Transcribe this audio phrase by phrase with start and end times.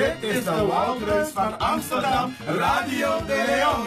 [0.00, 3.86] Dit is de Woudreus van Amsterdam, Radio de Leon.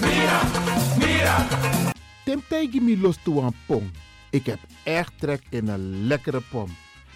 [0.00, 0.40] Mira,
[0.98, 1.46] mira.
[2.24, 3.90] Temtegi mi los toe aan pom.
[4.30, 6.68] Ik heb echt trek in een lekkere pom.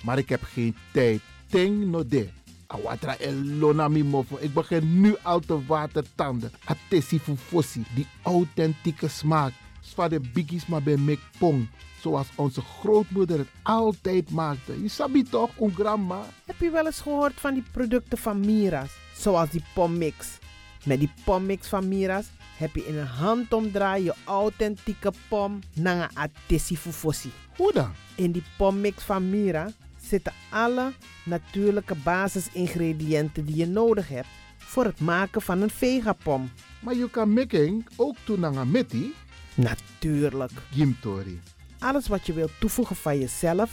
[0.02, 1.20] Maar ik heb geen tijd.
[1.46, 2.28] Ting no de.
[2.66, 4.36] Awatra elona mofo.
[4.40, 6.50] Ik begin nu al te watertanden.
[6.64, 7.84] Atesi fufosi.
[7.94, 9.52] Die authentieke smaak.
[9.80, 11.68] Zwa de biggies maar bij mek pong.
[12.00, 14.82] Zoals onze grootmoeder het altijd maakte.
[14.82, 16.20] Je sabi toch, een grandma?
[16.44, 18.90] Heb je wel eens gehoord van die producten van Mira's?
[19.14, 20.38] Zoals die pommix.
[20.84, 22.26] Met die pommix van Mira's
[22.56, 26.10] heb je in een handomdraai je authentieke pom naar
[26.56, 27.30] fufosi.
[27.56, 27.90] Hoe dan?
[28.14, 29.70] In die pommix van Mira
[30.02, 30.92] zitten alle
[31.24, 36.50] natuurlijke basisingrediënten die je nodig hebt voor het maken van een vegapom.
[36.80, 39.14] Maar je kan making ook doen naar een metti.
[39.54, 40.52] Natuurlijk.
[40.70, 41.40] Gimtori.
[41.80, 43.70] Alles wat je wilt toevoegen van jezelf,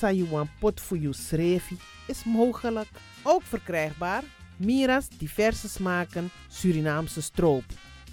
[0.00, 2.88] you want pot voor je srevi, is mogelijk.
[3.22, 4.22] Ook verkrijgbaar
[4.56, 7.64] Mira's diverse smaken Surinaamse stroop.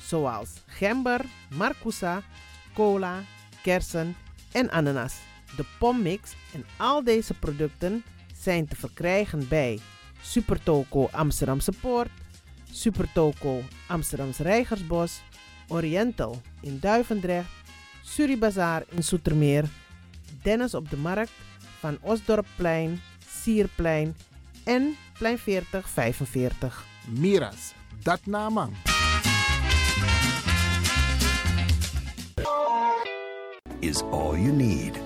[0.02, 2.21] Zoals gember, marcousa,
[2.73, 3.23] cola,
[3.61, 4.16] kersen
[4.52, 5.16] en ananas.
[5.55, 8.03] De pommix en al deze producten
[8.41, 9.79] zijn te verkrijgen bij
[10.22, 12.09] Supertoco Amsterdamse Poort,
[12.72, 15.22] Supertoco Amsterdamse Reigersbos,
[15.67, 17.49] Oriental in Duivendrecht,
[18.05, 19.65] Suribazaar in Soetermeer,
[20.41, 21.31] Dennis op de Markt,
[21.79, 24.15] Van Osdorpplein, Sierplein
[24.63, 26.83] en Plein 40 45.
[27.07, 27.73] Miras.
[28.03, 28.73] Dat naman.
[33.79, 34.97] is all you need.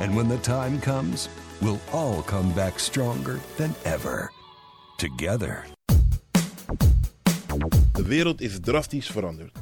[0.00, 1.28] And when the time comes,
[1.60, 4.32] we'll all come back stronger than ever.
[4.96, 5.64] Together.
[7.92, 9.61] De wereld is drastisch veranderd.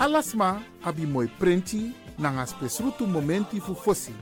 [0.00, 4.12] Alasma abi moi prenti nanga spesrutu momenti fu fosi.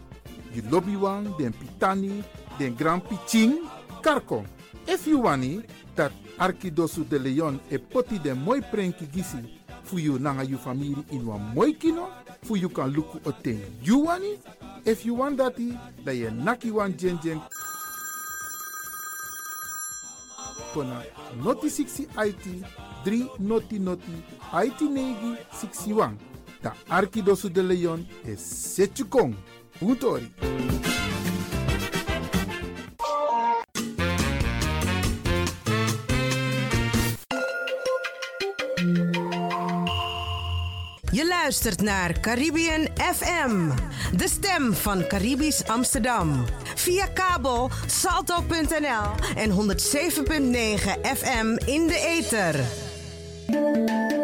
[0.55, 2.25] You lobby wan, den pitani,
[2.59, 3.61] den grand piching,
[4.01, 4.47] karko.
[4.87, 5.63] If you wani,
[5.95, 9.37] dat Arkidosu de Leon e poti den moi prenki gisi
[9.85, 12.09] fu you nanga you family in wan moi kino,
[12.43, 14.39] fu you kan luku o ten you wani.
[14.87, 17.41] If you want dati, da ye naki wan jen jen
[20.73, 21.03] kona
[21.45, 22.65] noti 60 IT
[23.07, 24.25] 3 noti noti
[24.65, 26.17] IT negi 61.
[26.61, 29.35] Ta Arkidosu de Leon e Setchukong.
[29.79, 30.35] Puntori.
[41.13, 43.71] Je luistert naar Caribbean FM,
[44.17, 46.45] de stem van Caribisch Amsterdam.
[46.75, 49.57] Via kabel salto.nl en 107.9
[51.03, 52.86] FM in de ether.
[53.49, 54.16] Música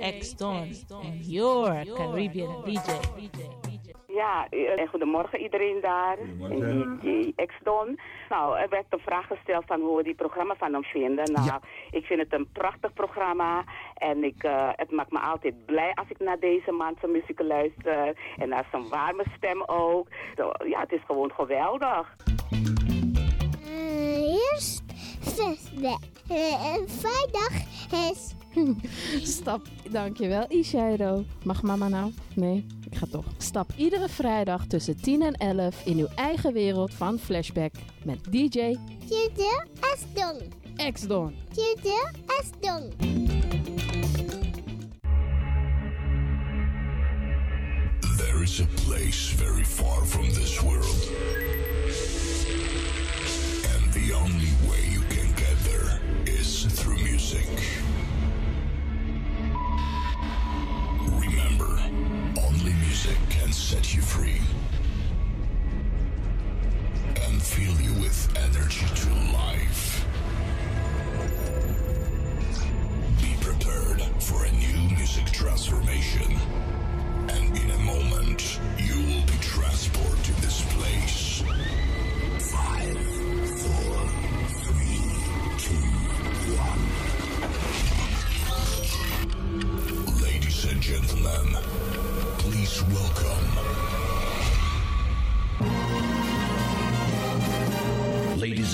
[0.00, 2.90] X Don and your Caribbean DJ.
[4.06, 6.18] Ja, eh, goedemorgen iedereen daar.
[6.18, 7.98] En DJ X-Don.
[8.28, 11.32] Nou, er werd een vraag gesteld van hoe we die programma van hem vinden.
[11.32, 11.60] Nou,
[11.90, 13.64] ik vind het een prachtig programma.
[13.94, 17.40] En ik, eh, het maakt me altijd blij als ik naar deze man zijn muziek
[17.40, 18.16] luister.
[18.38, 20.08] En naar zijn warme stem ook.
[20.64, 22.16] Ja, het is gewoon geweldig.
[24.52, 24.82] eerst.
[25.80, 25.94] Uh,
[26.86, 27.52] vrijdag
[28.10, 28.34] is...
[29.22, 29.60] Stap,
[29.90, 31.24] dankjewel Ishairo.
[31.44, 32.12] Mag mama nou?
[32.34, 33.24] Nee, ik ga toch.
[33.38, 37.72] Stap iedere vrijdag tussen 10 en 11 in uw eigen wereld van Flashback
[38.04, 38.76] met DJ
[39.06, 40.42] Tjede Asdong.
[40.92, 41.34] X-Don.
[41.52, 42.92] Tjede Asdong.
[48.16, 51.08] There is a place very far from this world.
[53.74, 57.46] And the only way you can get there is through music.
[62.46, 64.40] Only music can set you free
[67.26, 70.06] and fill you with energy to life.
[73.20, 76.36] Be prepared for a new music transformation.
[77.28, 79.89] And in a moment, you will be transported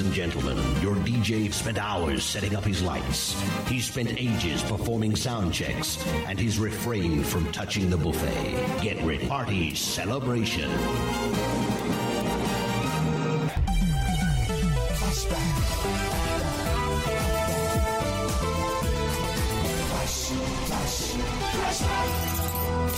[0.06, 3.34] and gentlemen, your DJ spent hours setting up his lights.
[3.68, 5.98] He spent ages performing sound checks,
[6.28, 8.82] and he's refrained from touching the buffet.
[8.82, 9.26] Get ready.
[9.26, 10.70] Party celebration.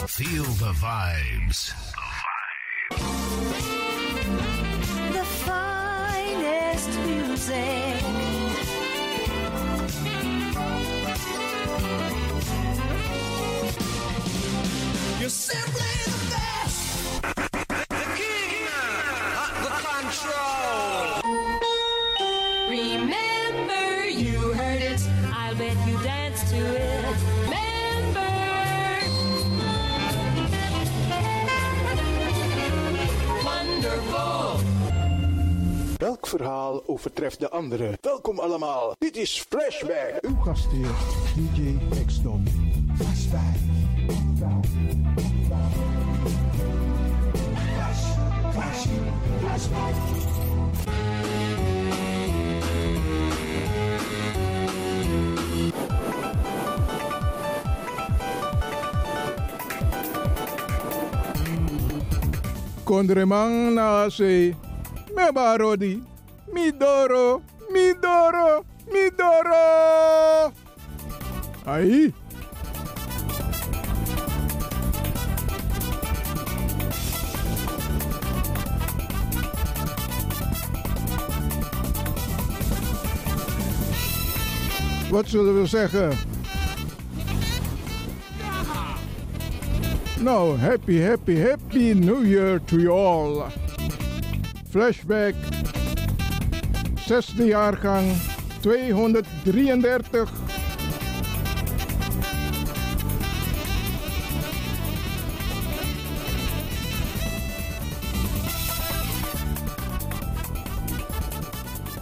[0.06, 1.87] Feel the vibes.
[6.96, 7.97] Music.
[36.88, 37.98] Overtreft de andere?
[38.00, 38.94] Welkom allemaal.
[38.98, 40.18] Dit is Flashback.
[40.20, 40.94] Uw gastheer,
[41.34, 41.76] DJ
[42.06, 42.46] X-Don.
[42.96, 43.56] Flashback.
[62.84, 64.54] Kondremang na se.
[65.14, 66.02] Me barodi.
[66.52, 67.42] Midoro.
[67.70, 68.64] Midoro.
[68.90, 70.52] Midoro!
[71.64, 72.12] Ai.
[85.10, 86.12] Wat zullen we zeggen?
[90.20, 93.46] Nou, happy, happy, happy New Year to you all.
[94.70, 95.34] Flashback,
[97.08, 98.06] zesde jaargang,
[98.60, 100.30] 233.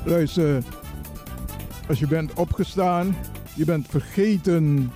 [0.04, 0.62] Luister,
[1.88, 3.16] als je bent opgestaan,
[3.54, 4.92] je bent vergeten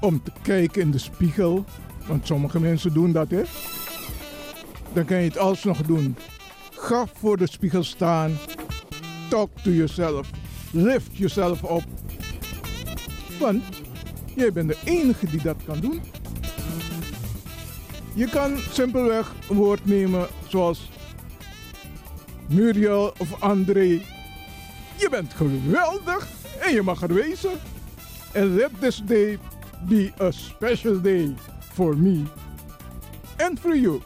[0.00, 1.64] om te kijken in de spiegel.
[2.06, 3.42] Want sommige mensen doen dat, hè?
[4.92, 6.16] Dan kan je het alsnog doen.
[6.82, 8.38] Ga voor de spiegel staan.
[9.28, 10.30] Talk to yourself.
[10.70, 11.84] Lift yourself op.
[13.38, 13.62] Want
[14.34, 16.02] jij bent de enige die dat kan doen.
[18.14, 20.90] Je kan simpelweg een woord nemen zoals
[22.48, 24.00] Muriel of André.
[24.96, 26.28] Je bent geweldig
[26.60, 27.52] en je mag er wezen.
[28.34, 29.38] And let this day
[29.88, 31.34] be a special day
[31.72, 32.22] for me
[33.36, 34.00] and for you.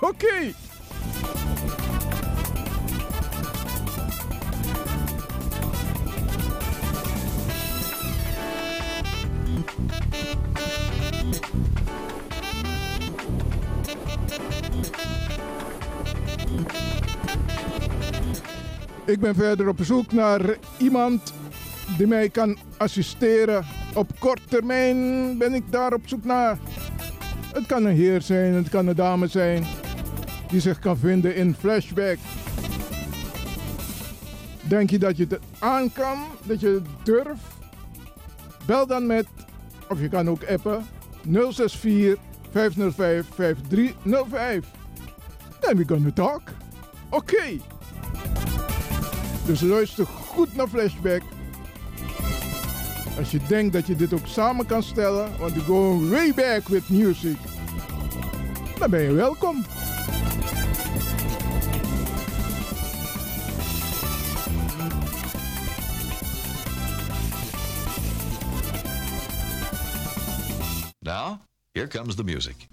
[0.00, 0.52] Oké.
[19.10, 21.32] Ik ben verder op zoek naar iemand
[21.96, 23.64] die mij kan assisteren.
[23.94, 26.58] Op kort termijn ben ik daar op zoek naar.
[27.52, 29.64] Het kan een heer zijn, het kan een dame zijn
[30.48, 32.18] die zich kan vinden in flashback.
[34.62, 37.58] Denk je dat je het aan kan, dat je het durft?
[38.66, 39.26] Bel dan met,
[39.88, 40.86] of je kan ook appen,
[41.22, 42.18] 064
[42.50, 44.64] 505 5305.
[45.60, 46.42] Then we gonna talk.
[47.08, 47.58] Oké.
[49.50, 51.22] Dus luister goed naar Flashback.
[53.18, 56.68] Als je denkt dat je dit ook samen kan stellen, want we go way back
[56.68, 57.36] with music,
[58.78, 59.64] dan ben je welkom.
[70.98, 71.40] Now,
[71.72, 72.68] here comes the music.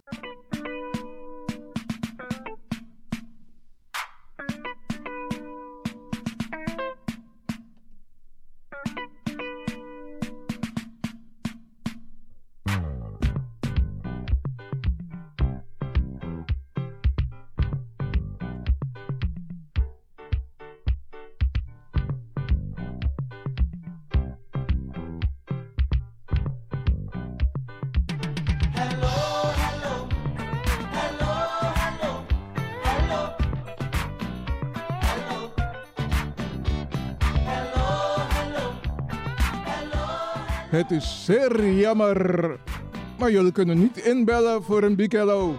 [40.88, 42.60] Het is zeer jammer,
[43.20, 45.56] maar jullie kunnen niet inbellen voor een big hello.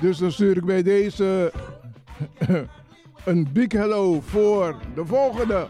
[0.00, 1.52] Dus dan stuur ik bij deze
[3.24, 5.66] een big hello voor de volgende.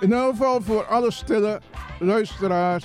[0.00, 1.60] In elk geval voor alle stille
[1.98, 2.84] luisteraars.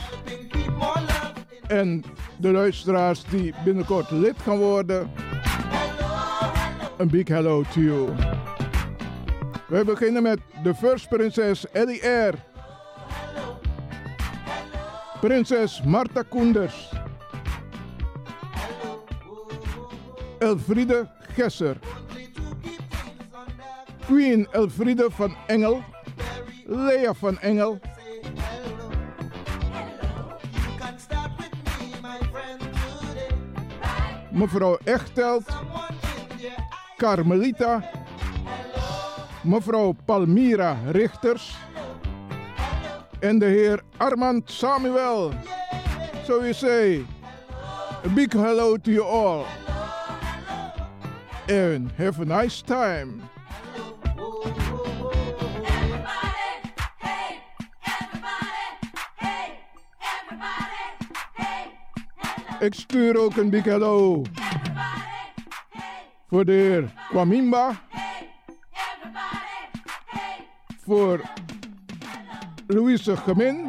[1.67, 2.03] En
[2.37, 5.11] de luisteraars die binnenkort lid gaan worden.
[6.97, 8.32] Een big hello to you.
[9.67, 12.33] We beginnen met de first prinses Ellie Air.
[15.19, 16.91] Prinses Marta Koenders.
[20.39, 21.77] Elfriede Gesser.
[24.05, 25.83] Queen Elfriede van Engel.
[26.65, 27.79] Lea van Engel.
[34.31, 35.45] Mevrouw Echtelt.
[36.97, 38.02] Carmelita.
[39.43, 41.55] Mevrouw Palmira Richters.
[43.19, 45.31] En de heer Armand Samuel.
[46.25, 47.05] So we say,
[48.05, 49.45] a big hello to you all.
[51.49, 53.21] And have a nice time.
[62.59, 64.21] Ik stuur ook een big hello.
[66.27, 67.71] Voor de heer Kwamimba.
[70.85, 71.21] Voor
[72.67, 73.67] Louise Gemin.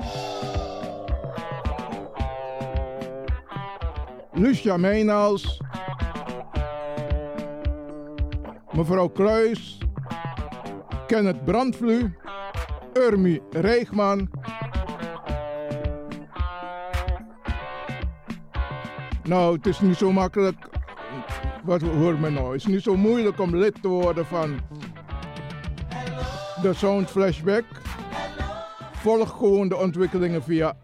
[4.32, 5.62] Lucia Meinals.
[8.74, 9.78] mevrouw Kluis,
[11.06, 12.14] Kenneth Brandvlu,
[12.92, 14.30] Urmi Rijgman.
[19.22, 20.56] Nou, het is niet zo makkelijk.
[21.64, 22.46] Wat hoor me nou?
[22.46, 24.60] Het is niet zo moeilijk om lid te worden van
[26.64, 27.64] de Sound Flashback.
[28.92, 30.76] Volg gewoon de ontwikkelingen via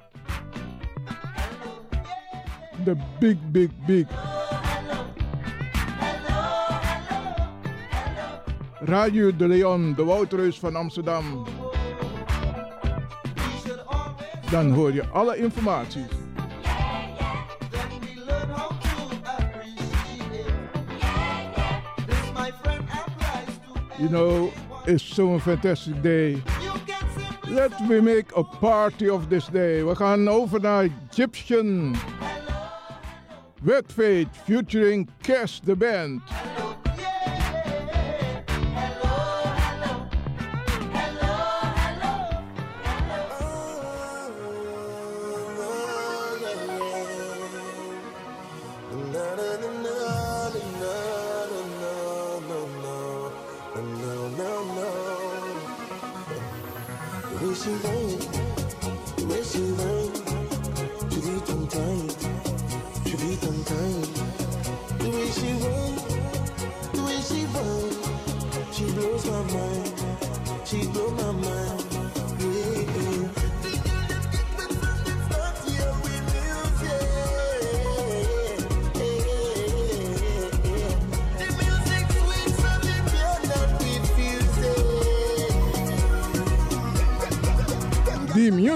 [2.84, 4.06] de Big Big Big.
[8.80, 11.46] Radio de Leon, de Woudreus van Amsterdam.
[14.50, 16.04] Dan hoor je alle informatie.
[23.98, 24.50] You know,
[24.86, 26.42] it's so a fantastic day.
[27.48, 29.82] Let me make a party of this day.
[29.82, 31.96] We gaan over naar Egyptian.
[33.62, 36.22] Wet Fate featuring Cash the Band.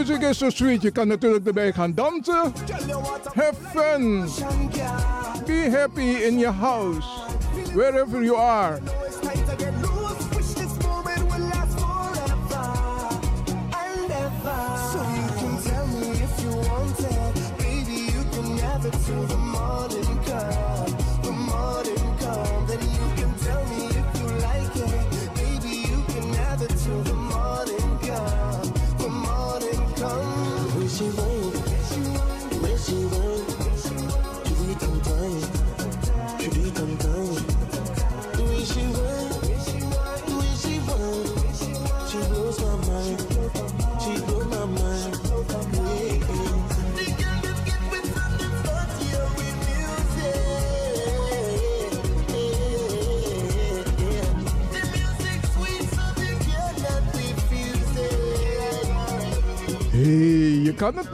[0.09, 0.83] Music is so sweet.
[0.83, 2.53] Je kan natuurlijk erbij gaan dansen.
[3.35, 4.29] Have fun.
[5.47, 7.07] Be happy in your house.
[7.75, 8.79] Wherever you are.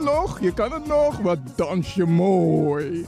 [0.03, 1.17] Nog, je kan het nog.
[1.17, 3.05] Wat dans je mooi.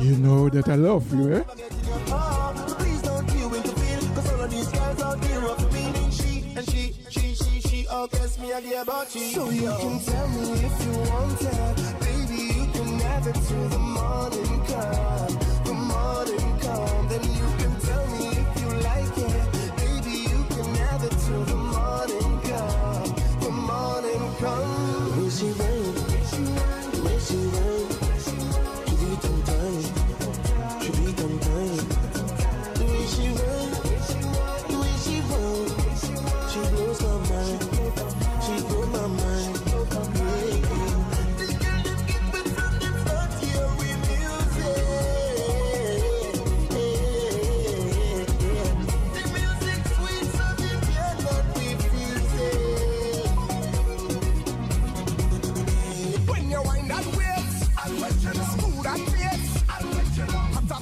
[0.00, 1.42] You know that I love you, hè?
[9.34, 11.40] So you can tell me if you want
[12.00, 17.35] baby, you can have it till the morning come, the morning come.
[24.42, 25.15] Morning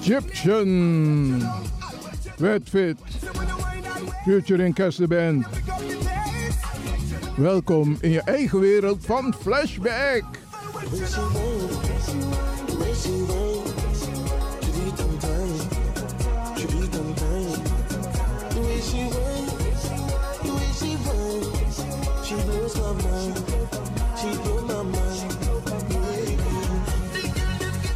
[0.07, 1.40] Egyptian.
[2.38, 2.99] Wet Fit.
[4.27, 5.47] Featuring the Band.
[7.37, 10.25] Welkom in je eigen wereld van Flashback.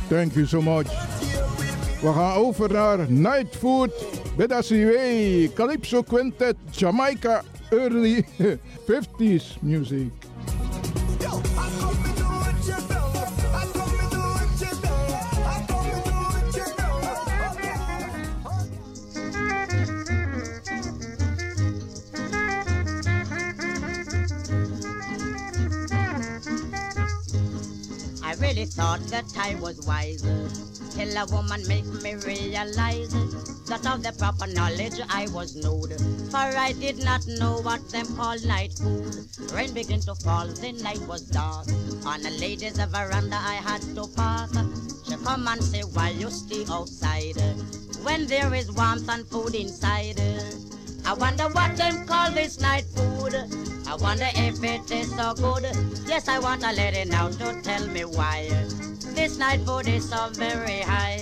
[0.09, 1.08] Thank you so much.
[2.01, 3.91] We gaan over naar Night Food,
[4.37, 8.25] Bedasiwe, Calypso Quintet, Jamaica, early
[8.91, 10.11] 50s music.
[28.23, 33.31] I really thought that I was wiser till a woman make me realize it,
[33.67, 35.95] that of the proper knowledge I was nude.
[36.29, 39.15] For I did not know what them call night food.
[39.53, 41.69] Rain began to fall, the night was dark.
[42.05, 44.51] On a lady's veranda I had to park.
[45.07, 47.39] She come and say, why you stay outside?
[48.03, 50.21] When there is warmth and food inside.
[51.07, 53.35] I wonder what them call this night food.
[53.87, 55.63] I wonder if it is so good.
[56.09, 58.88] Yes, I want a lady now to tell me why.
[59.19, 61.19] This night food is so very high.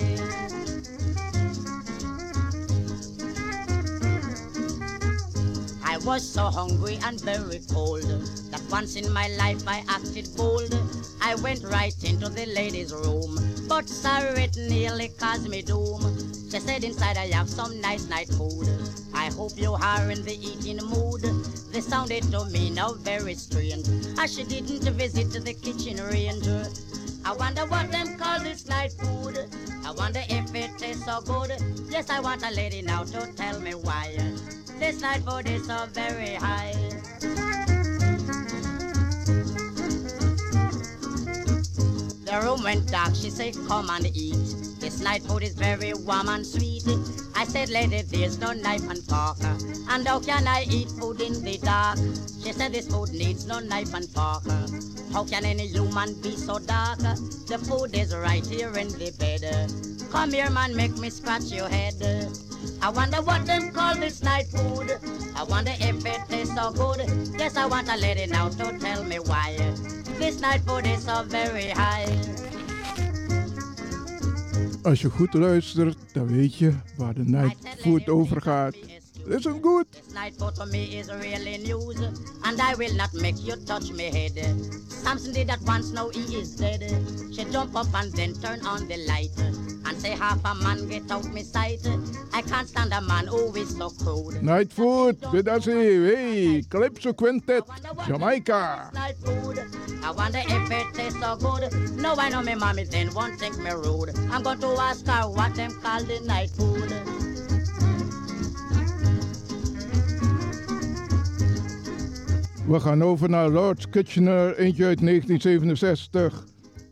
[5.83, 8.03] I was so hungry and very cold
[8.51, 10.77] that once in my life I acted bold.
[11.21, 16.31] I went right into the ladies' room, but sorry, it nearly caused me doom.
[16.51, 18.69] She said inside I have some nice night food.
[19.15, 21.23] I hope you are in the eating mood.
[21.73, 23.87] This sounded to me now very strange,
[24.19, 26.45] as she didn't visit the kitchen range.
[27.27, 29.37] I wonder what them call this night food.
[29.85, 31.51] I wonder if it tastes so good.
[31.89, 34.15] Yes, I want a lady now to tell me why.
[34.79, 36.71] This night food is so very high.
[42.23, 44.66] The room went dark, she said, come and eat.
[44.87, 46.87] This night oh, food is very warm and sweet.
[47.35, 49.35] I said, lady, there's no knife and fork.
[49.89, 51.97] And how can I eat food in the dark?
[52.41, 54.43] She said, this food needs no knife and fork.
[55.11, 56.99] How can any human be so dark?
[56.99, 59.43] The food is right here in the bed.
[60.09, 62.01] Come here, man, make me scratch your head.
[62.81, 64.97] I wonder what them call this night food.
[65.35, 67.03] I wonder if it tastes so good.
[67.37, 69.57] Yes, I want a lady now to tell me why.
[70.17, 72.46] This night food is so very high.
[74.81, 78.75] Als je goed luistert, dan weet je waar de night food over gaat.
[79.25, 79.85] Listen good.
[79.91, 81.99] This night food for me is really news.
[82.41, 84.55] And I will not make you touch me head.
[85.03, 86.81] Samson did that once, now he is dead.
[87.31, 89.76] She jump up and then turn on the light.
[89.87, 91.87] And say half a man get out me sight.
[92.33, 94.43] I can't stand a man who is so crude.
[94.43, 96.15] Night food, with us here.
[96.15, 97.63] Hey, Calypso Quintet,
[98.05, 98.91] Jamaica.
[100.03, 101.71] I wonder if it tastes so good.
[101.97, 104.09] No, I know me mommy then won't think me rude.
[104.31, 106.91] I'm going to ask her what them call the night food.
[112.67, 116.43] We gaan over naar Lord Kitchener, eentje uit 1967.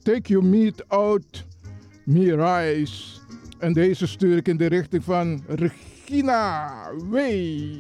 [0.04, 1.44] Take your meat out,
[2.06, 3.20] rice.
[3.60, 6.74] En deze stuur ik in de richting van Regina
[7.10, 7.80] Way.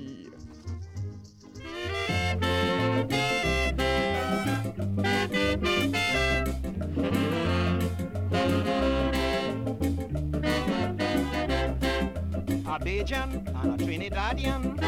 [12.68, 14.80] A Bajan and Trinidadian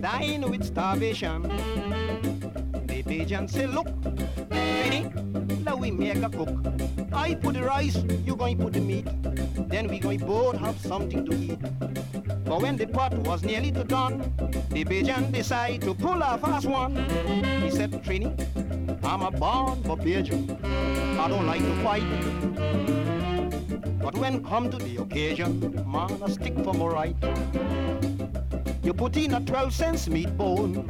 [0.00, 1.42] dying with starvation.
[2.86, 3.86] The Bajan say, look,
[4.48, 5.35] Trini,
[5.66, 6.48] let we make a cook.
[7.12, 9.06] I put the rice, you going put the meat.
[9.68, 11.58] Then we going both have something to eat.
[12.44, 14.32] But when the pot was nearly to done,
[14.70, 16.94] the Bajan decide to pull a fast one.
[17.62, 18.30] He said, Trini,
[19.04, 20.56] I'm a born Barbadian.
[21.18, 22.06] I don't like to fight.
[24.00, 27.16] But when come to the occasion, man, I stick for my right.
[28.84, 30.86] You put in a 12 cents meatball,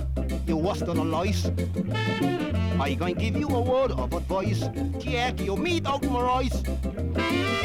[0.48, 1.50] you was on a lice.
[2.78, 4.68] I gonna give you a word of advice.
[5.00, 7.55] Take your meat out my rice.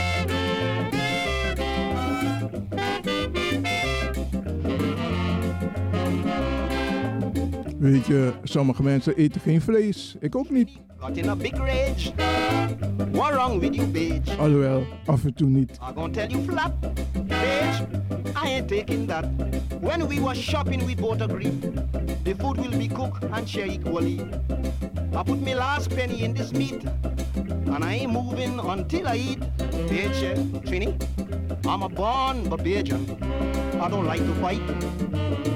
[7.81, 10.15] Weet je, sommige mensen eten geen vlees.
[10.19, 10.69] Ik ook niet.
[10.97, 12.11] Got in a big rage.
[13.11, 14.37] What wrong with you, bitch?
[14.37, 15.71] Alhoewel, af en toe niet.
[15.71, 16.71] I gonna tell you flat,
[17.27, 17.81] bitch.
[18.45, 19.25] I ain't taking that.
[19.79, 21.61] When we was shopping, we both agreed
[22.23, 24.19] the food will be cooked and share equally.
[25.15, 26.83] I put my last penny in this meat,
[27.65, 29.39] and I ain't moving until I eat.
[29.89, 30.93] Bitch, Trini,
[31.65, 33.05] I'm a born Barbadian.
[33.81, 35.50] I don't like to fight.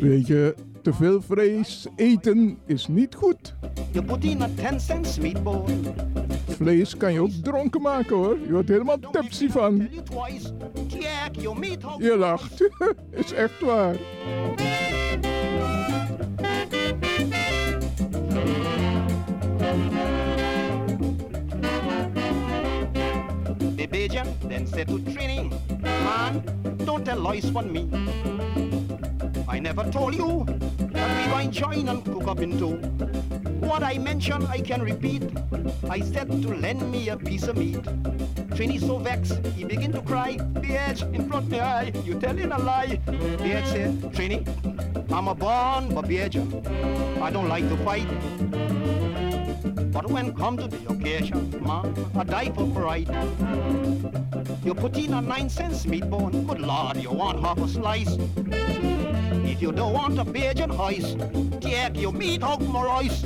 [0.00, 3.54] Weet je, te veel vlees eten is niet goed.
[3.92, 5.64] you put in a 10 cents meatball,
[6.48, 8.38] Vlees kan je ook dronken maken hoor.
[8.46, 9.88] Je wordt helemaal tipsy van.
[11.98, 12.68] Je lacht.
[13.10, 13.96] is echt waar.
[23.90, 25.50] Bajan then said to Trini,
[25.80, 26.42] Man,
[26.84, 28.67] don't tell lies me.
[29.48, 30.44] I never told you
[30.78, 32.76] that we going join and cook up in two.
[33.66, 35.22] What I mentioned, I can repeat.
[35.88, 37.82] I said to lend me a piece of meat.
[38.54, 40.36] Trini so vexed, he begin to cry.
[40.36, 43.00] Bitch, in front my eye, you telling a lie.
[43.06, 44.46] Bitch said, Trini,
[45.10, 46.52] I'm a born Barbadian.
[47.22, 48.08] I don't like to fight.
[49.90, 53.08] But when come to the occasion, man, I die for pride.
[54.62, 58.18] You put in a nine cents meat bone, good lord, you want half a slice.
[59.50, 61.16] If you don't want a Bajan hoist,
[61.60, 63.22] take your meat out my rice.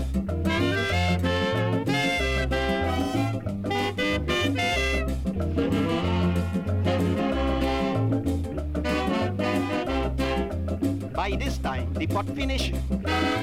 [11.12, 12.72] By this time, the pot finish.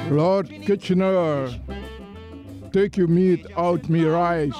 [0.10, 1.50] Lord Kitchener,
[2.72, 4.58] take your meat out me rice.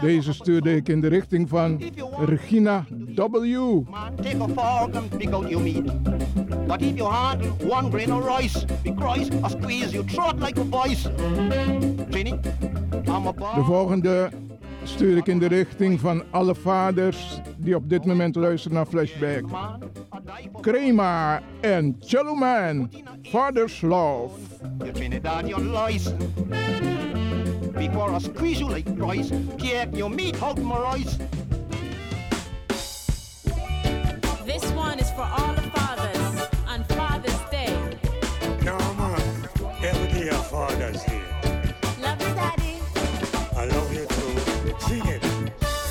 [0.00, 1.80] Deze stuurde ik in de richting van
[2.26, 3.90] Regina W.
[3.90, 6.17] Man, Take a fork and pick out your meat.
[6.68, 10.58] But if you had one grain of rice, be Christ, I squeeze your throat like
[10.58, 11.04] a vice.
[12.10, 12.38] Jenny,
[13.08, 14.30] I'm a De volgende
[14.82, 19.44] stuur ik in de richting van alle vaders die op dit moment luisteren naar Flashback.
[20.60, 22.90] Crema en Chilluman,
[23.22, 24.30] Father's Love.
[27.72, 31.16] Before I squeeze you like rice, take your meat out my rice.
[34.44, 35.87] This one is for all the fathers
[40.50, 41.20] Father's here.
[42.00, 42.80] Love you, Daddy.
[43.54, 44.78] I love you too.
[44.80, 45.22] Sing it.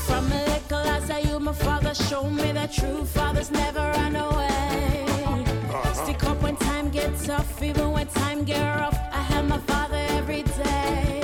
[0.08, 4.15] From a little as I you, my father showed me that true fathers never run
[4.15, 5.06] away.
[5.08, 5.93] Uh-huh.
[5.93, 8.98] Stick up when time gets tough, even when time get rough.
[9.12, 11.22] I have my father every day.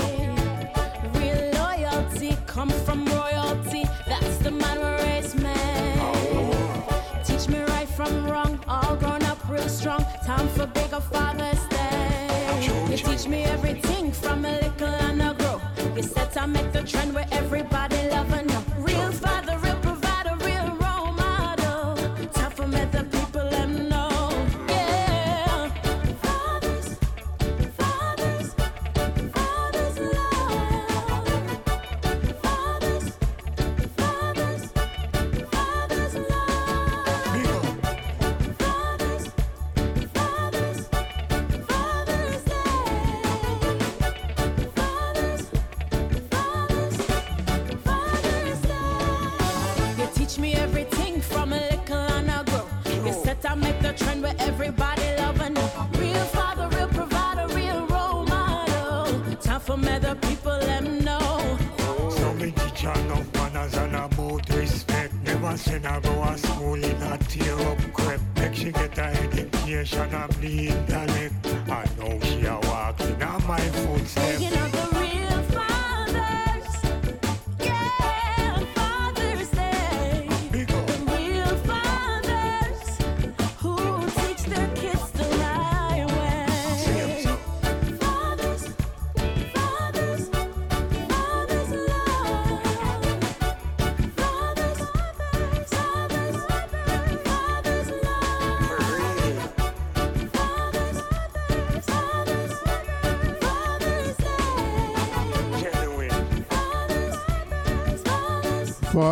[1.15, 3.85] Real loyalty come from royalty.
[4.07, 5.49] That's the man who raised me.
[5.49, 7.23] Uh-huh.
[7.23, 10.05] Teach me right from wrong, all grown up real strong.
[10.23, 11.72] Time for bigger Father's
[13.23, 15.61] teach me everything from a little and a grow.
[15.95, 17.52] You set I make the trend where everybody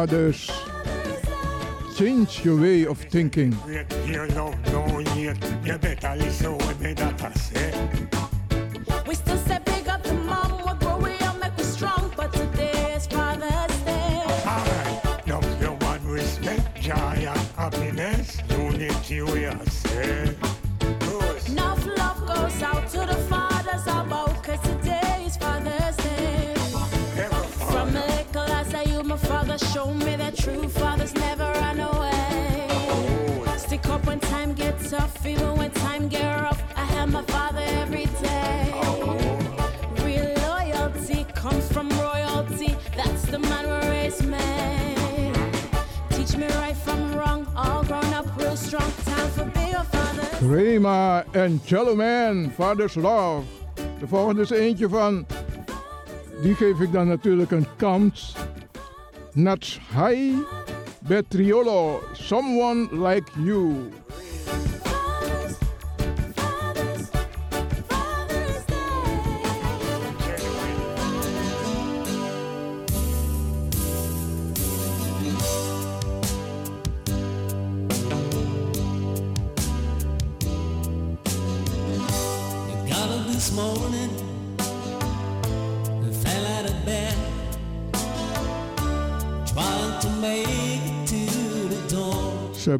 [0.02, 0.50] Fathers,
[1.96, 3.56] change your way of thinking.
[34.12, 36.62] When time gets tough, even when time get rough.
[36.76, 38.74] I have my father every day.
[40.04, 42.76] Real loyalty comes from royalty.
[42.98, 44.48] That's the man who raised me.
[46.10, 48.92] Teach me right from wrong, all grown up real strong.
[49.06, 50.40] Time for bigger fathers.
[50.40, 53.46] Crema en Chilluman, Father's Love.
[54.00, 55.26] De volgende is eentje van,
[56.42, 58.36] die geef ik dan natuurlijk een kans.
[59.34, 60.61] Nats High
[61.04, 63.92] Betriolo, Someone Like You.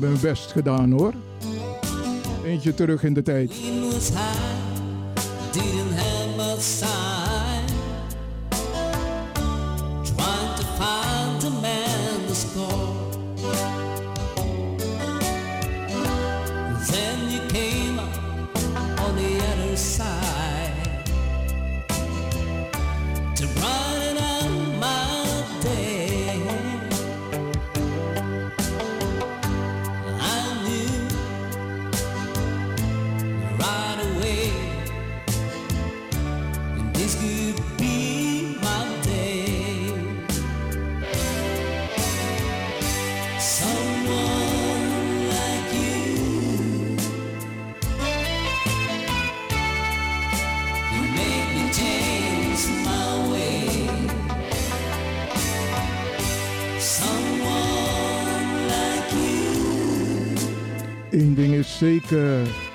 [0.02, 1.14] Hebben best gedaan hoor.
[2.46, 3.52] Eentje terug in de tijd.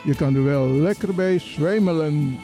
[0.04, 2.38] Je kan er wel lekker bij zwemelen.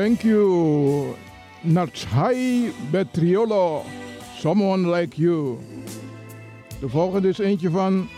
[0.00, 1.14] Thank you,
[1.62, 3.84] Natshai Betriolo.
[4.38, 5.58] Someone Like You.
[6.80, 8.08] De volgende is eentje van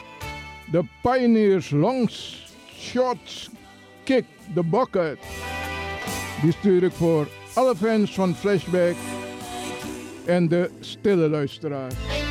[0.70, 2.46] The Pioneers Longs
[2.78, 3.50] Shots
[4.04, 5.18] Kick the Bucket.
[6.42, 8.94] Die stuur ik voor alle fans van Flashback
[10.24, 12.21] en de stille luisteraars.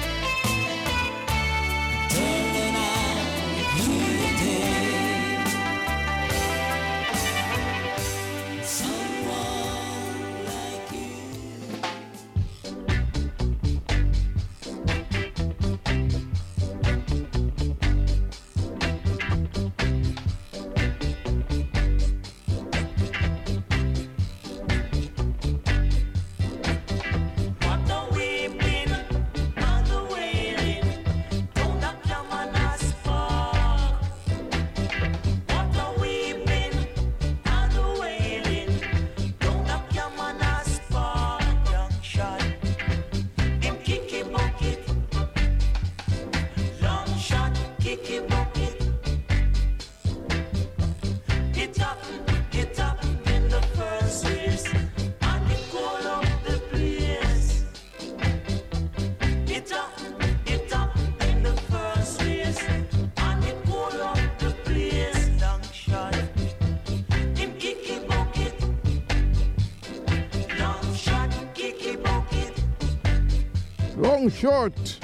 [74.41, 74.97] short.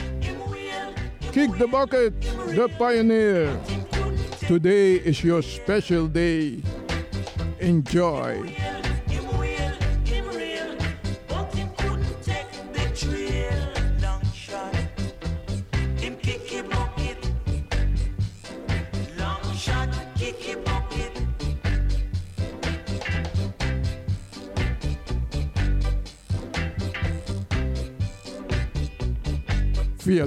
[1.31, 2.19] Kick the bucket,
[2.57, 3.55] the pioneer.
[4.47, 6.63] Today is your special day.
[7.59, 8.66] Enjoy.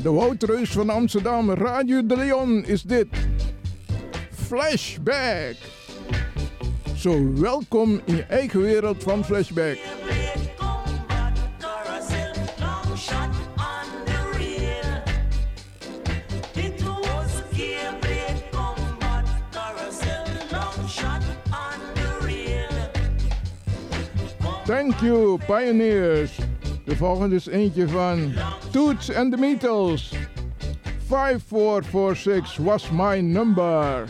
[0.02, 3.06] de Woutreus van Amsterdam, Radio de Leon is dit.
[4.30, 5.56] Flashback.
[6.96, 9.78] Zo welkom in je eigen wereld van Flashback.
[24.64, 26.38] Thank you, pioneers.
[26.84, 28.32] De volgende is eentje van
[28.72, 30.14] Toots and the Metals.
[31.08, 34.06] 5446 was my number.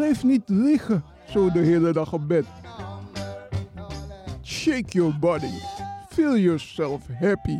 [0.00, 2.44] Blijf niet liggen zo de hele dag op bed.
[4.42, 5.52] Shake your body.
[6.08, 7.58] Feel yourself happy.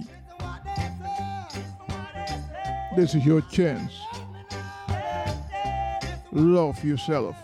[2.95, 3.95] This is your chance.
[6.31, 7.37] Love yourself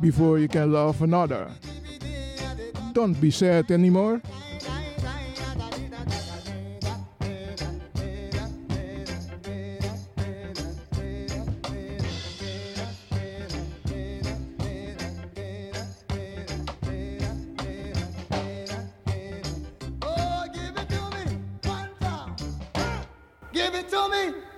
[0.00, 1.46] before you can love another.
[2.92, 4.20] Don't be sad anymore.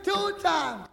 [0.03, 0.89] two times.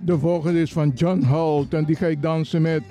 [0.00, 2.82] De volgende is van John Holt en die ga ik dansen met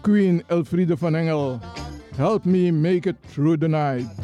[0.00, 1.71] Queen Elfriede van Engel.
[2.16, 4.21] Help me make it through the night.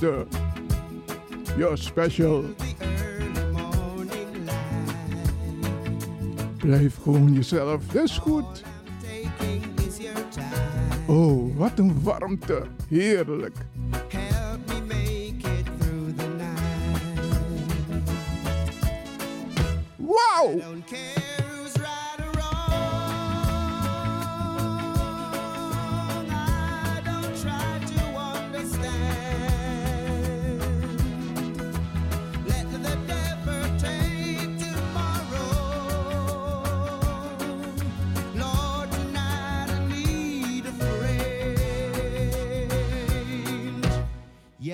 [0.00, 0.26] sister.
[1.58, 2.44] You're special.
[6.58, 8.62] Blijf gewoon jezelf, dat is goed.
[11.06, 12.66] Oh, wat een warmte.
[12.88, 13.56] Heerlijk.
[19.96, 20.60] Wauw!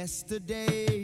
[0.06, 0.95] yesterday.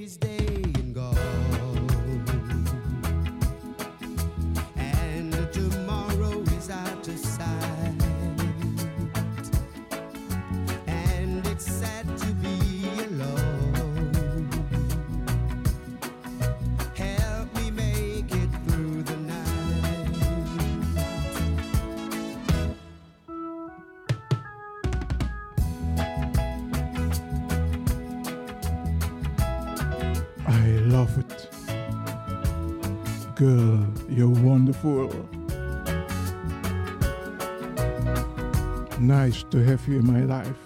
[39.03, 40.57] nice to have you in my life.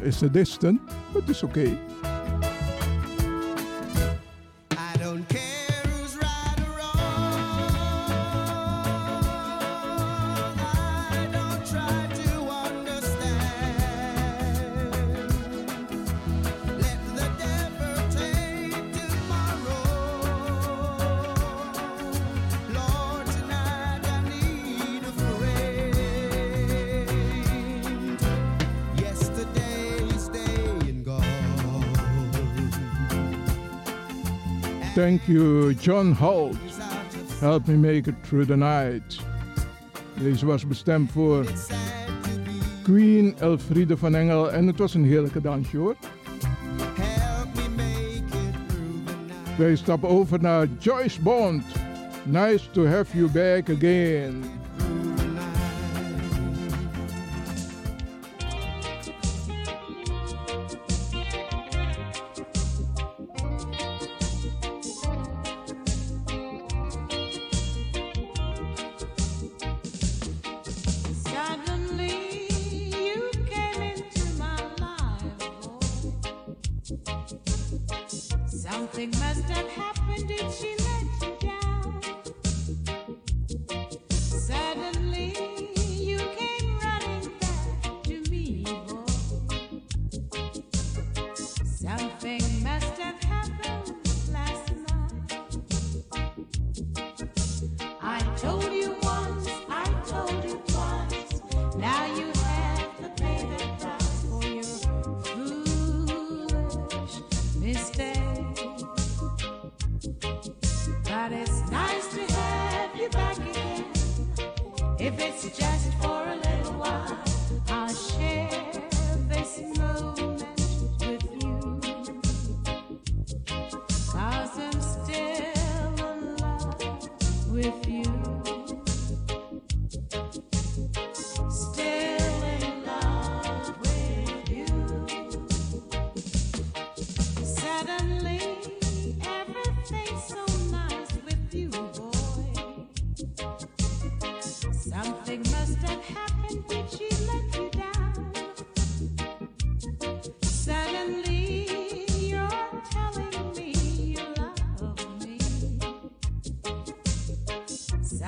[0.00, 0.80] It's a distance,
[1.12, 1.78] but it's okay.
[35.04, 36.56] Thank you, John Holt.
[37.38, 39.20] Help me make it through the night.
[40.18, 41.46] Deze was bestemd voor
[42.82, 45.96] Queen Elfriede van Engel en het was een heerlijke dansje hoor.
[49.58, 51.64] Wij stappen over naar Joyce Bond.
[52.22, 54.44] Nice to have you back again.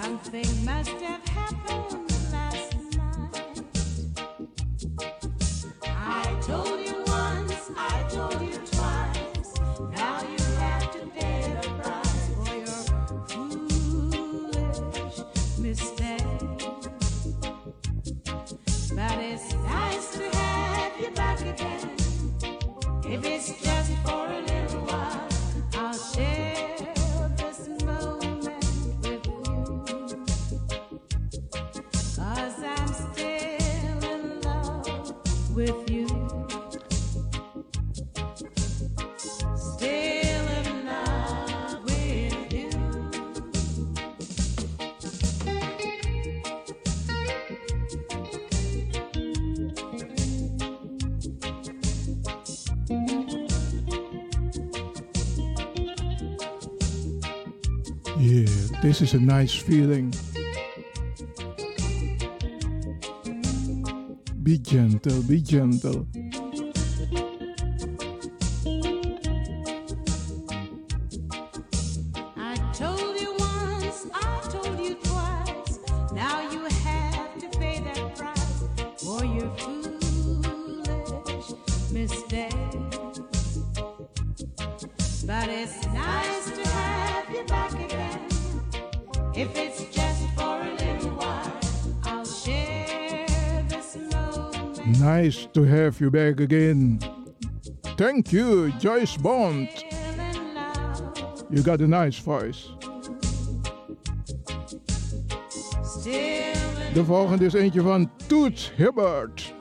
[0.02, 1.95] Something must have happened.
[58.98, 60.10] this is a nice feeling.
[64.42, 66.06] Be gentle, be gentle.
[95.86, 96.98] have you back again.
[97.96, 99.68] Thank you, Joyce Bond.
[101.48, 102.68] You got a nice voice.
[106.94, 109.54] De volgende is eentje van Toots Hibbert.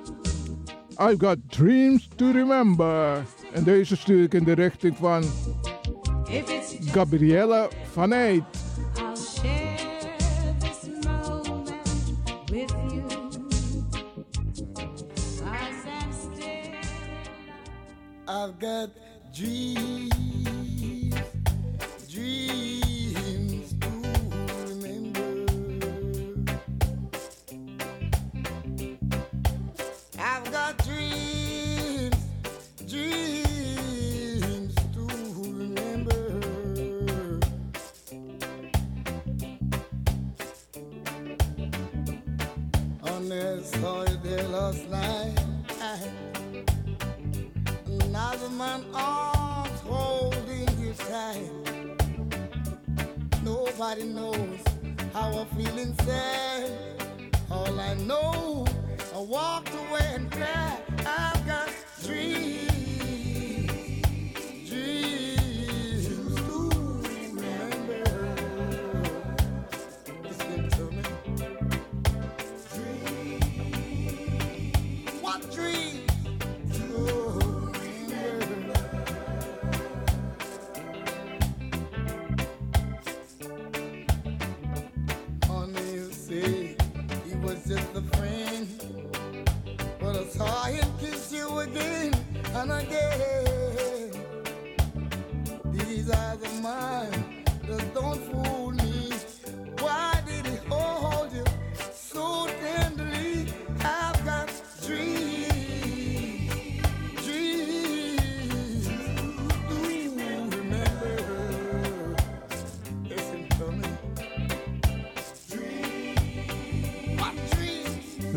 [0.97, 3.23] I've got dreams to remember.
[3.53, 5.23] En deze stuur ik in de richting van
[6.91, 8.43] Gabriella van Eyck.
[18.45, 18.89] I've got
[19.33, 20.24] dreams.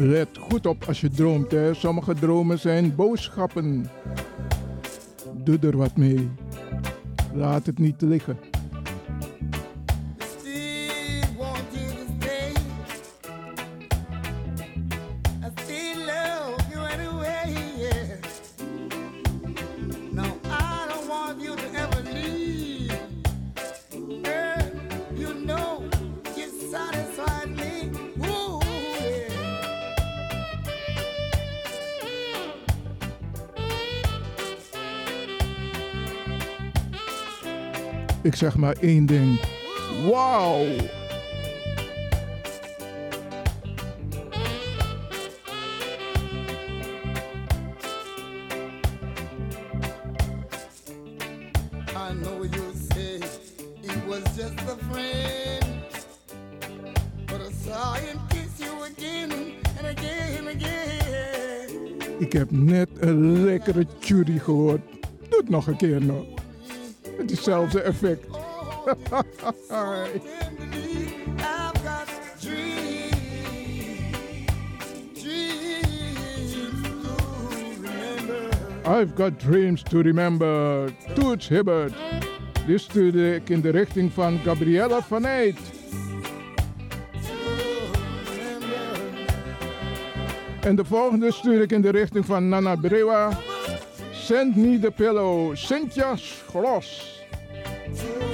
[0.09, 1.50] Let goed op als je droomt.
[1.50, 1.74] Hè.
[1.74, 3.90] Sommige dromen zijn boodschappen.
[5.44, 6.30] Doe er wat mee.
[7.34, 8.47] Laat het niet liggen.
[58.99, 59.30] Again
[59.78, 62.18] and again and again.
[62.18, 64.80] Ik heb net een lekkere churi gehoord.
[65.28, 66.38] Doe het nog een keer nog.
[67.29, 68.24] Met hetzelfde effect.
[68.31, 69.05] I've
[71.85, 72.07] got
[72.41, 73.12] dreams,
[75.12, 75.33] to
[77.83, 78.51] remember.
[78.85, 80.91] I've got dreams to remember.
[81.14, 81.93] Toots Hibbert.
[82.66, 85.59] Dit stuurde ik in de richting van Gabriella van Eyck.
[90.61, 93.39] En de volgende stuur ik in de richting van Nana Brewa.
[94.12, 95.57] Send me the pillow.
[95.57, 97.17] Cynthia Schloss.
[98.05, 98.28] you.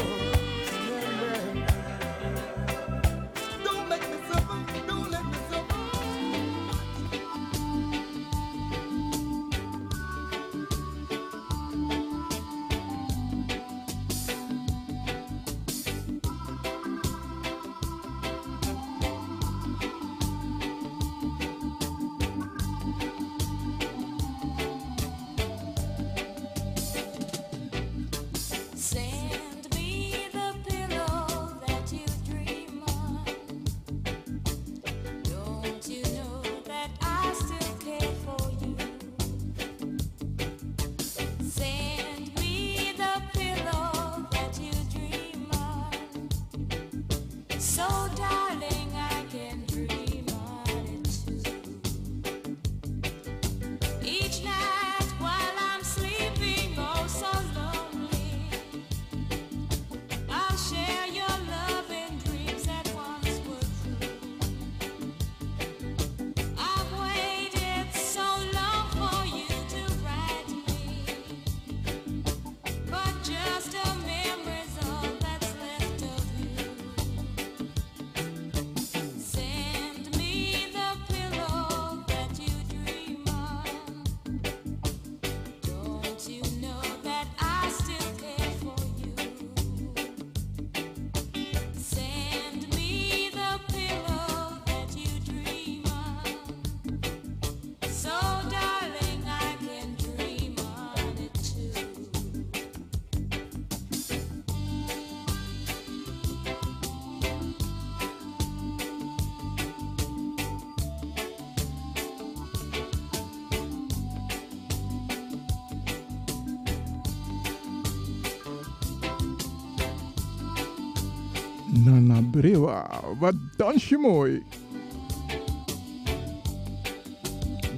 [121.85, 124.43] Nana Brewa, wat dans je mooi.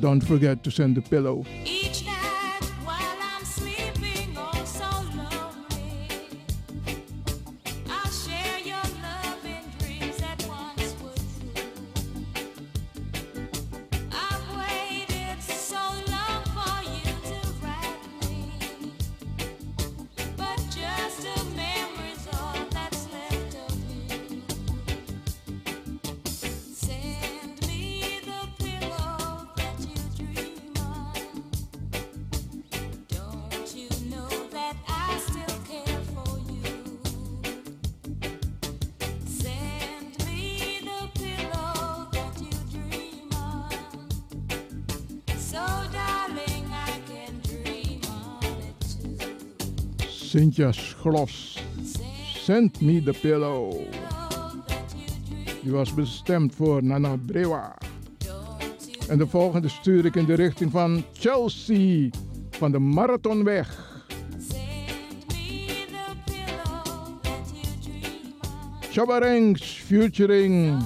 [0.00, 1.44] Don't forget to send the pillow.
[52.44, 53.72] Send me the pillow.
[55.62, 57.78] Die was bestemd voor Nana Brewa.
[59.08, 62.10] En de volgende stuur ik in de richting van Chelsea
[62.50, 64.04] van de Marathonweg.
[68.80, 70.82] Chabarengs featuring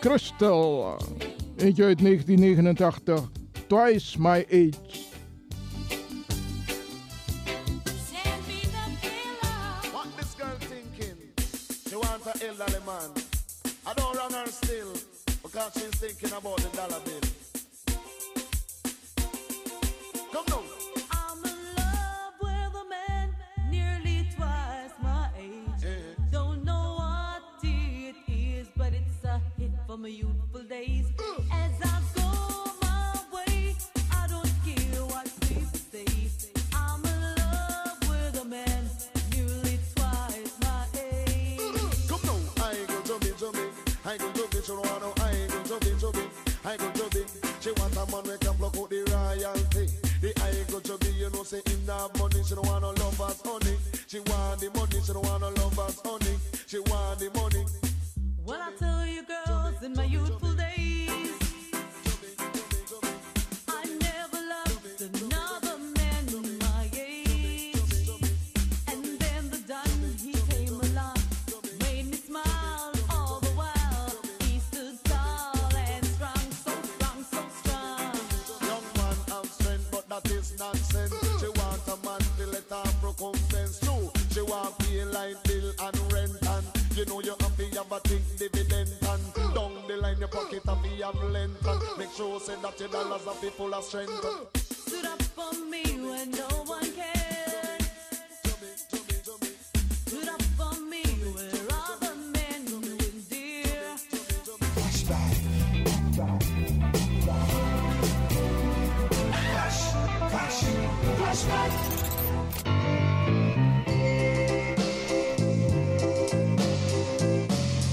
[0.00, 0.96] Crystal.
[1.56, 3.30] Eentje uit 1989.
[3.66, 4.89] Twice my age.
[12.42, 13.10] Elderly man.
[13.86, 14.92] I don't run her still
[15.42, 17.49] because she's thinking about the dollar bill.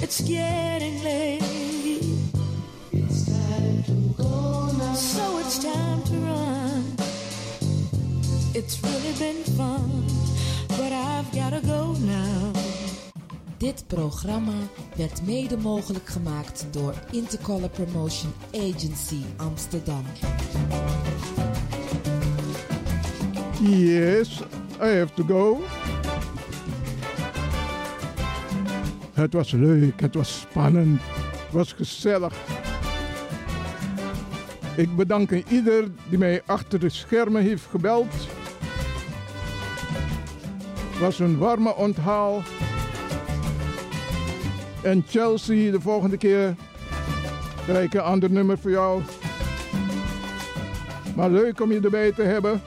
[0.07, 1.43] It's getting late.
[2.93, 4.93] It's time to go now.
[4.93, 6.95] So it's time to run.
[8.53, 10.05] It's really been fun,
[10.67, 12.51] but I've gotta go now.
[13.57, 14.55] Dit programma
[14.95, 20.03] werd mede mogelijk gemaakt door Intercolor Promotion Agency Amsterdam.
[23.59, 24.39] Yes,
[24.81, 25.59] I have to go.
[29.17, 31.01] Het was leuk, het was spannend,
[31.31, 32.33] het was gezellig.
[34.75, 38.13] Ik bedank ieder die mij achter de schermen heeft gebeld.
[40.89, 42.41] Het was een warme onthaal.
[44.81, 46.55] En Chelsea, de volgende keer
[47.65, 49.01] krijg ik een ander nummer voor jou.
[51.15, 52.61] Maar leuk om je erbij te hebben.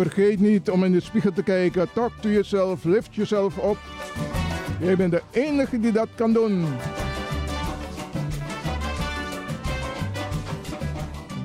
[0.00, 1.92] Vergeet niet om in de spiegel te kijken.
[1.92, 3.78] Talk to yourself, lift jezelf op.
[4.80, 6.66] Jij bent de enige die dat kan doen.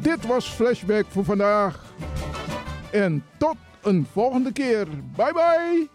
[0.01, 1.93] Dit was Flashback voor vandaag.
[2.91, 4.87] En tot een volgende keer.
[5.15, 5.94] Bye bye.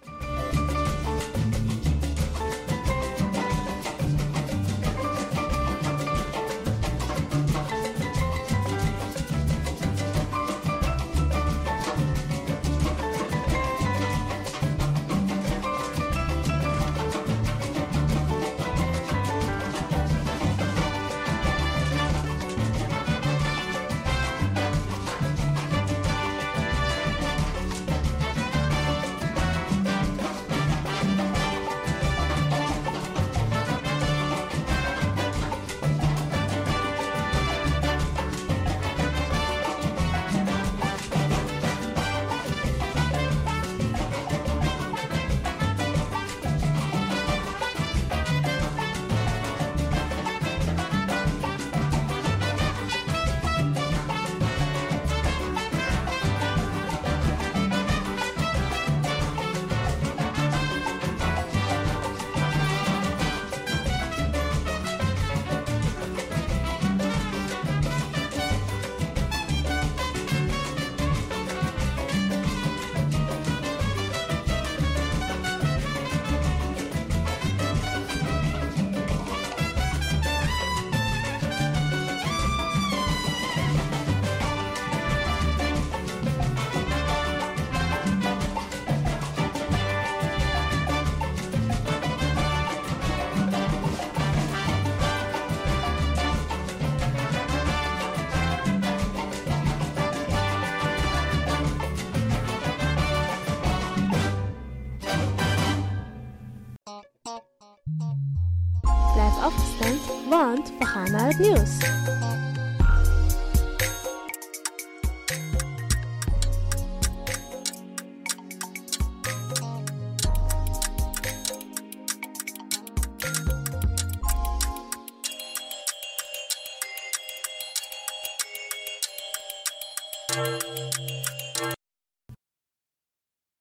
[111.41, 112.00] We